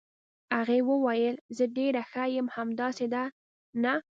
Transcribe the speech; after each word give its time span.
هغې 0.55 0.79
وویل: 0.89 1.35
زه 1.57 1.63
ډېره 1.77 2.01
ښه 2.11 2.23
یم، 2.35 2.47
همداسې 2.55 3.05
ده، 3.13 3.23
نه؟ 3.83 3.93